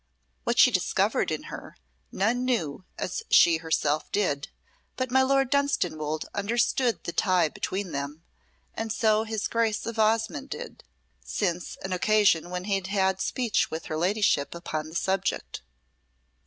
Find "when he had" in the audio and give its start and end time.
12.49-12.87